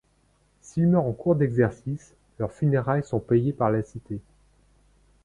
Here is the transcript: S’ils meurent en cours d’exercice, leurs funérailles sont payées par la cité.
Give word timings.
S’ils 0.61 0.87
meurent 0.87 1.05
en 1.05 1.11
cours 1.11 1.35
d’exercice, 1.35 2.15
leurs 2.39 2.51
funérailles 2.53 3.03
sont 3.03 3.19
payées 3.19 3.53
par 3.53 3.69
la 3.69 3.83
cité. 3.83 4.19